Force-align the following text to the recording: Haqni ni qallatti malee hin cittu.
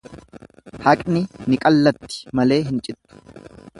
Haqni 0.85 1.21
ni 1.51 1.55
qallatti 1.65 2.25
malee 2.41 2.61
hin 2.71 2.81
cittu. 2.89 3.23